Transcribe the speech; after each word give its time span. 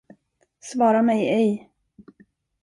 Svara 0.59 1.01
mig 1.01 1.27
ej. 1.27 1.71